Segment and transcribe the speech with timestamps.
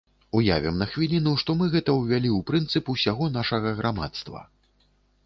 [0.37, 4.39] Уявім на хвіліну, што мы гэта ўвялі ў прынцып усяго нашага грамадства.